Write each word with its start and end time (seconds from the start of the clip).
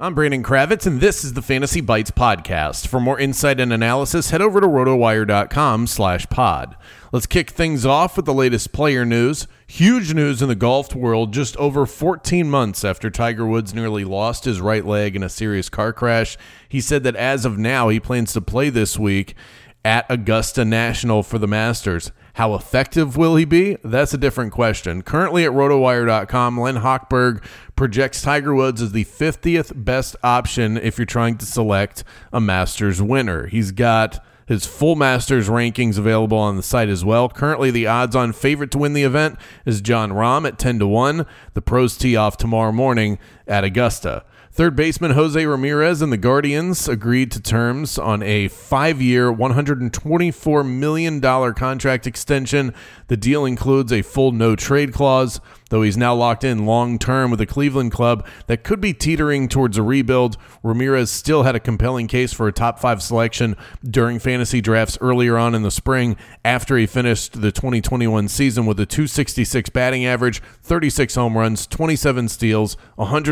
I'm 0.00 0.14
Brandon 0.14 0.42
Kravitz, 0.42 0.84
and 0.86 1.00
this 1.00 1.22
is 1.22 1.34
the 1.34 1.42
Fantasy 1.42 1.80
Bites 1.80 2.10
podcast. 2.10 2.88
For 2.88 2.98
more 2.98 3.20
insight 3.20 3.60
and 3.60 3.72
analysis, 3.72 4.30
head 4.30 4.42
over 4.42 4.60
to 4.60 4.66
rotowire.com 4.66 5.86
slash 5.86 6.26
pod. 6.28 6.74
Let's 7.12 7.26
kick 7.26 7.50
things 7.50 7.86
off 7.86 8.16
with 8.16 8.24
the 8.24 8.34
latest 8.34 8.72
player 8.72 9.04
news. 9.04 9.46
Huge 9.66 10.12
news 10.12 10.42
in 10.42 10.48
the 10.48 10.56
golf 10.56 10.94
world 10.94 11.32
just 11.32 11.56
over 11.58 11.86
14 11.86 12.50
months 12.50 12.84
after 12.84 13.10
Tiger 13.10 13.46
Woods 13.46 13.74
nearly 13.74 14.02
lost 14.04 14.44
his 14.44 14.60
right 14.60 14.84
leg 14.84 15.14
in 15.14 15.22
a 15.22 15.28
serious 15.28 15.68
car 15.68 15.92
crash. 15.92 16.36
He 16.68 16.80
said 16.80 17.04
that 17.04 17.14
as 17.14 17.44
of 17.44 17.58
now, 17.58 17.88
he 17.88 18.00
plans 18.00 18.32
to 18.32 18.40
play 18.40 18.70
this 18.70 18.98
week 18.98 19.36
at 19.84 20.06
Augusta 20.08 20.64
National 20.64 21.22
for 21.22 21.38
the 21.38 21.46
Masters. 21.46 22.12
How 22.34 22.54
effective 22.54 23.16
will 23.16 23.36
he 23.36 23.44
be? 23.44 23.76
That's 23.84 24.14
a 24.14 24.18
different 24.18 24.52
question. 24.52 25.02
Currently 25.02 25.44
at 25.44 25.52
rotowire.com, 25.52 26.58
Len 26.58 26.76
Hochberg 26.76 27.44
projects 27.76 28.22
Tiger 28.22 28.54
Woods 28.54 28.80
as 28.80 28.92
the 28.92 29.04
50th 29.04 29.72
best 29.84 30.16
option 30.22 30.78
if 30.78 30.98
you're 30.98 31.04
trying 31.04 31.36
to 31.38 31.46
select 31.46 32.04
a 32.32 32.40
Masters 32.40 33.02
winner. 33.02 33.48
He's 33.48 33.70
got 33.70 34.24
his 34.46 34.66
full 34.66 34.96
Masters 34.96 35.48
rankings 35.48 35.98
available 35.98 36.38
on 36.38 36.56
the 36.56 36.62
site 36.62 36.88
as 36.88 37.04
well. 37.04 37.28
Currently, 37.28 37.70
the 37.70 37.86
odds 37.86 38.16
on 38.16 38.32
favorite 38.32 38.70
to 38.72 38.78
win 38.78 38.92
the 38.92 39.04
event 39.04 39.38
is 39.64 39.80
Jon 39.80 40.10
Rahm 40.10 40.46
at 40.46 40.58
10 40.58 40.78
to 40.80 40.86
1. 40.86 41.26
The 41.54 41.62
pros 41.62 41.96
tee 41.96 42.16
off 42.16 42.36
tomorrow 42.36 42.72
morning 42.72 43.18
at 43.46 43.64
Augusta. 43.64 44.24
Third 44.54 44.76
baseman 44.76 45.12
Jose 45.12 45.46
Ramirez 45.46 46.02
and 46.02 46.12
the 46.12 46.18
Guardians 46.18 46.86
agreed 46.86 47.30
to 47.30 47.40
terms 47.40 47.96
on 47.96 48.22
a 48.22 48.48
five 48.48 49.00
year, 49.00 49.32
$124 49.32 50.68
million 50.68 51.22
contract 51.54 52.06
extension. 52.06 52.74
The 53.06 53.16
deal 53.16 53.46
includes 53.46 53.90
a 53.94 54.02
full 54.02 54.30
no 54.30 54.54
trade 54.54 54.92
clause, 54.92 55.40
though 55.70 55.80
he's 55.80 55.96
now 55.96 56.14
locked 56.14 56.44
in 56.44 56.66
long 56.66 56.98
term 56.98 57.30
with 57.30 57.40
a 57.40 57.46
Cleveland 57.46 57.92
club 57.92 58.26
that 58.46 58.62
could 58.62 58.78
be 58.78 58.92
teetering 58.92 59.48
towards 59.48 59.78
a 59.78 59.82
rebuild. 59.82 60.36
Ramirez 60.62 61.10
still 61.10 61.44
had 61.44 61.56
a 61.56 61.60
compelling 61.60 62.06
case 62.06 62.34
for 62.34 62.46
a 62.46 62.52
top 62.52 62.78
five 62.78 63.02
selection 63.02 63.56
during 63.82 64.18
fantasy 64.18 64.60
drafts 64.60 64.98
earlier 65.00 65.38
on 65.38 65.54
in 65.54 65.62
the 65.62 65.70
spring 65.70 66.14
after 66.44 66.76
he 66.76 66.84
finished 66.84 67.40
the 67.40 67.52
2021 67.52 68.28
season 68.28 68.66
with 68.66 68.78
a 68.78 68.84
266 68.84 69.70
batting 69.70 70.04
average, 70.04 70.42
36 70.62 71.14
home 71.14 71.38
runs, 71.38 71.66
27 71.66 72.28
steals, 72.28 72.76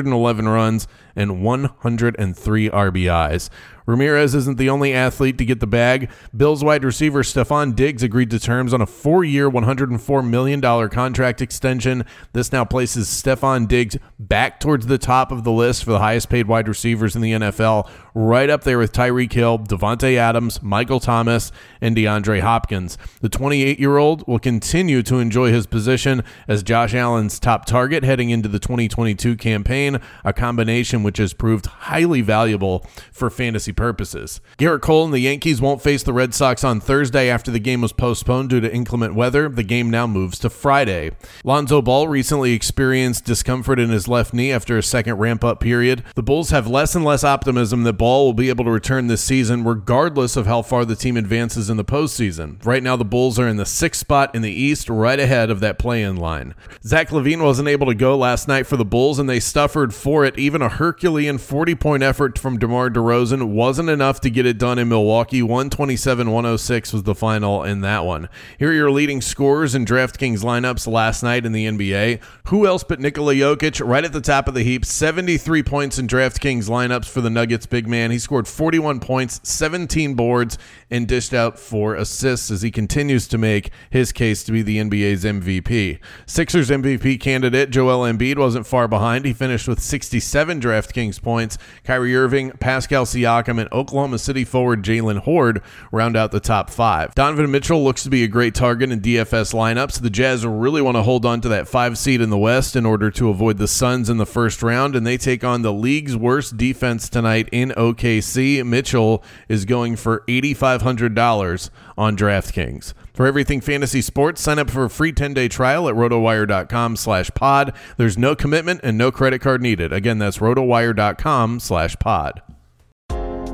111 0.07 0.49
runs 0.49 0.89
and 1.17 1.43
103 1.43 2.71
RBIs. 2.71 3.51
Ramirez 3.91 4.35
isn't 4.35 4.57
the 4.57 4.71
only 4.71 4.93
athlete 4.93 5.37
to 5.39 5.45
get 5.45 5.59
the 5.59 5.67
bag. 5.67 6.11
Bills 6.37 6.63
wide 6.63 6.85
receiver 6.85 7.23
Stefon 7.23 7.75
Diggs 7.75 8.03
agreed 8.03 8.31
to 8.31 8.39
terms 8.39 8.73
on 8.73 8.81
a 8.81 8.87
four 8.87 9.25
year, 9.25 9.51
$104 9.51 10.29
million 10.29 10.61
contract 10.91 11.43
extension. 11.43 12.05
This 12.33 12.53
now 12.53 12.65
places 12.65 13.09
Stefon 13.09 13.67
Diggs 13.67 13.97
back 14.19 14.61
towards 14.61 14.87
the 14.87 14.99
top 14.99 15.33
of 15.33 15.45
the 15.45 15.51
list 15.51 15.85
for 15.85 15.91
the 15.91 15.99
highest 15.99 16.29
paid 16.29 16.47
wide 16.47 16.69
receivers 16.69 17.17
in 17.17 17.23
the 17.23 17.33
NFL, 17.33 17.91
right 18.15 18.49
up 18.49 18.63
there 18.63 18.79
with 18.79 18.93
Tyreek 18.93 19.33
Hill, 19.33 19.59
Davante 19.59 20.17
Adams, 20.17 20.63
Michael 20.63 21.01
Thomas, 21.01 21.51
and 21.81 21.97
DeAndre 21.97 22.41
Hopkins. 22.41 22.97
The 23.21 23.29
28 23.29 23.81
year 23.81 23.97
old 23.97 24.27
will 24.29 24.39
continue 24.39 25.03
to 25.03 25.17
enjoy 25.17 25.51
his 25.51 25.67
position 25.67 26.23
as 26.47 26.63
Josh 26.63 26.95
Allen's 26.95 27.41
top 27.41 27.65
target 27.65 28.05
heading 28.05 28.31
into 28.31 28.49
the 28.49 28.59
2022 28.61 29.37
campaign, 29.37 29.99
a 30.25 30.33
combination 30.33 31.00
which 31.03 31.19
has 31.19 31.33
proved 31.33 31.67
highly 31.67 32.21
valuable 32.21 32.87
for 33.13 33.31
fantasy 33.31 33.73
purposes. 33.73 34.41
Gerrit 34.59 34.81
Cole 34.81 35.05
and 35.05 35.15
the 35.15 35.21
Yankees 35.21 35.61
won't 35.61 35.83
face 35.83 36.03
the 36.03 36.13
Red 36.13 36.35
Sox 36.35 36.65
on 36.65 36.81
Thursday 36.81 37.29
after 37.29 37.51
the 37.51 37.59
game 37.59 37.81
was 37.81 37.93
postponed 37.93 38.51
due 38.51 38.61
to 38.61 38.73
inclement 38.73 39.15
weather. 39.15 39.49
The 39.49 39.63
game 39.63 39.91
now 39.91 40.07
moves 40.07 40.39
to 40.41 40.51
Friday. 40.51 41.11
Lonzo 41.45 41.83
Ball 41.83 42.09
recently 42.09 42.53
experienced 42.53 43.25
discomfort 43.25 43.79
in 43.79 43.91
his 43.91 44.09
left 44.09 44.33
knee 44.35 44.53
after 44.53 44.77
a 44.77 44.83
second 44.83 45.17
ramp 45.17 45.45
up 45.45 45.61
period. 45.61 46.03
The 46.15 46.23
Bulls 46.23 46.51
have 46.51 46.67
less 46.67 46.95
and 46.95 47.05
less 47.05 47.25
optimism 47.25 47.85
that 47.85 47.95
Ball 47.95 48.27
will 48.27 48.35
be 48.35 48.49
able 48.49 48.65
to 48.65 48.71
return 48.71 49.07
this 49.07 49.23
season, 49.23 49.65
regardless 49.65 50.37
of 50.37 50.47
how 50.47 50.63
far 50.63 50.85
the 50.85 50.97
team 50.97 51.17
advances 51.17 51.71
in 51.71 51.77
the 51.77 51.85
postseason. 51.85 52.65
Right 52.65 52.83
now, 52.83 52.97
the 52.97 53.05
Bulls 53.05 53.39
are 53.39 53.49
in 53.49 53.57
the 53.57 53.67
sixth 53.67 54.01
spot 54.01 54.35
in 54.35 54.43
the 54.43 54.51
East, 54.51 54.89
right 54.89 55.19
ahead 55.19 55.51
of 55.51 55.61
that 55.61 55.79
play 55.79 56.03
in 56.03 56.17
line. 56.17 56.55
Zach 56.85 57.09
LaVine 57.09 57.43
wasn't 57.43 57.69
able 57.69 57.87
to 57.87 57.95
go 57.95 58.17
last 58.17 58.49
night 58.49 58.67
for 58.67 58.77
the 58.77 58.85
Bulls, 58.85 59.19
and 59.19 59.29
they 59.29 59.41
suffered 59.41 59.95
for 59.95 60.25
it. 60.25 60.39
Even 60.39 60.63
a 60.63 60.69
Herculean 60.91 61.39
40 61.39 61.75
point 61.77 62.03
effort 62.03 62.39
from 62.39 62.59
DeMar 62.59 62.91
DeRozan 62.91 63.55
was 63.55 63.71
wasn't 63.71 63.89
enough 63.89 64.21
to 64.21 64.29
get 64.29 64.45
it 64.45 64.59
done 64.59 64.81
in 64.81 64.89
Milwaukee. 64.89 65.43
127 65.43 66.33
106 66.33 66.93
was 66.93 67.05
the 67.05 67.15
final 67.15 67.63
in 67.63 67.83
that 67.83 68.05
one. 68.05 68.29
Here 68.59 68.71
are 68.71 68.73
your 68.73 68.91
leading 68.91 69.21
scorers 69.21 69.77
in 69.77 69.85
DraftKings 69.85 70.41
lineups 70.41 70.89
last 70.89 71.23
night 71.23 71.47
in 71.47 71.53
the 71.53 71.67
NBA. 71.67 72.21
Who 72.49 72.67
else 72.67 72.83
but 72.83 72.99
Nikola 72.99 73.35
Jokic 73.35 73.81
right 73.87 74.05
at 74.05 74.13
the 74.13 74.21
top 74.21 74.49
of 74.49 74.55
the 74.55 74.65
heap? 74.65 74.85
73 74.85 75.63
points 75.63 76.01
in 76.01 76.09
DraftKings 76.09 76.69
lineups 76.69 77.09
for 77.09 77.21
the 77.21 77.31
Nuggets 77.31 77.65
big 77.65 77.87
man. 77.87 78.11
He 78.11 78.19
scored 78.19 78.49
41 78.49 78.99
points, 78.99 79.41
17 79.45 80.15
boards, 80.15 80.59
and 80.91 81.07
dished 81.07 81.33
out 81.33 81.57
four 81.57 81.95
assists 81.95 82.51
as 82.51 82.63
he 82.63 82.73
continues 82.73 83.29
to 83.29 83.39
make 83.39 83.71
his 83.91 84.11
case 84.11 84.43
to 84.43 84.51
be 84.51 84.63
the 84.63 84.79
NBA's 84.79 85.23
MVP. 85.23 86.01
Sixers 86.27 86.71
MVP 86.71 87.21
candidate 87.21 87.71
Joel 87.71 88.01
Embiid 88.01 88.37
wasn't 88.37 88.67
far 88.67 88.89
behind. 88.89 89.27
He 89.27 89.33
finished 89.33 89.69
with 89.69 89.81
67 89.81 90.59
DraftKings 90.81 91.23
points. 91.23 91.59
Kyrie 91.85 92.17
Irving, 92.17 92.53
Pascal 92.53 93.05
Siakam, 93.05 93.61
and 93.61 93.73
Oklahoma 93.73 94.19
City 94.19 94.45
forward 94.45 94.83
Jaylen 94.83 95.19
Hoard 95.19 95.63
round 95.93 96.17
out 96.17 96.33
the 96.33 96.41
top 96.41 96.71
five. 96.71 97.15
Donovan 97.15 97.51
Mitchell 97.51 97.83
looks 97.83 98.03
to 98.05 98.11
be 98.11 98.25
a 98.25 98.29
great 98.29 98.55
target 98.55 98.91
in 98.91 99.01
DFS 99.01 99.55
lineups. 99.55 100.01
The 100.01 100.11
Jazz 100.11 100.47
really 100.47 100.83
want 100.83 100.97
to 100.97 101.03
hold 101.03 101.25
on 101.25 101.41
to 101.43 101.49
that 101.49 101.69
five 101.69 101.99
seed 101.99 102.21
in 102.21 102.31
the 102.31 102.39
West 102.39 102.77
in 102.77 102.87
order 102.87 103.11
to 103.11 103.29
avoid 103.29 103.59
the 103.59 103.69
Suns 103.69 104.09
in 104.09 104.17
the 104.17 104.27
first 104.27 104.63
round, 104.63 104.97
and 104.97 105.07
they 105.07 105.17
take 105.17 105.45
on 105.45 105.63
the 105.63 105.73
league's 105.73 106.17
worst 106.17 106.57
defense 106.57 107.09
tonight 107.09 107.49
in 107.53 107.71
OKC. 107.71 108.65
Mitchell 108.65 109.23
is 109.49 109.65
going 109.65 109.97
for 109.97 110.25
$8,500 110.29 111.71
on 111.99 112.17
DraftKings. 112.17 112.95
For 113.13 113.27
everything 113.27 113.61
fantasy 113.61 114.01
sports, 114.01 114.41
sign 114.41 114.59
up 114.59 114.71
for 114.71 114.85
a 114.85 114.91
free 114.91 115.13
10-day 115.13 115.49
trial 115.49 115.89
at 115.89 115.95
rotowire.com 115.95 116.97
slash 116.97 117.31
pod. 117.35 117.75
There's 117.97 118.17
no 118.17 118.35
commitment 118.35 118.81
and 118.83 118.97
no 118.97 119.11
credit 119.11 119.41
card 119.41 119.63
needed. 119.63 119.93
Again, 119.93 120.19
that's 120.19 120.39
rotowire.com 120.39 121.61
slash 121.61 121.97
pod. 121.99 122.43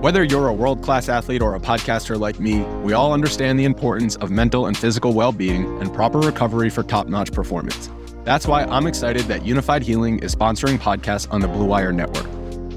Whether 0.00 0.23
you're 0.25 0.49
a 0.49 0.53
world 0.53 0.82
class 0.82 1.08
athlete 1.08 1.41
or 1.41 1.55
a 1.55 1.61
podcaster 1.61 2.20
like 2.20 2.38
me, 2.38 2.61
we 2.82 2.93
all 2.93 3.14
understand 3.14 3.58
the 3.58 3.64
importance 3.64 4.14
of 4.17 4.31
mental 4.31 4.67
and 4.67 4.76
physical 4.76 5.14
well 5.14 5.32
being 5.32 5.64
and 5.81 5.93
proper 5.93 6.19
recovery 6.20 6.69
for 6.69 6.82
top 6.82 7.08
notch 7.08 7.32
performance. 7.32 7.88
That's 8.25 8.47
why 8.47 8.64
I'm 8.64 8.87
excited 8.87 9.23
that 9.25 9.41
Unifyd 9.43 9.82
Healing 9.82 10.19
is 10.19 10.35
sponsoring 10.35 10.79
podcasts 10.79 11.32
on 11.32 11.41
the 11.41 11.49
Blue 11.49 11.64
Wire 11.64 11.93
Network. 11.93 12.35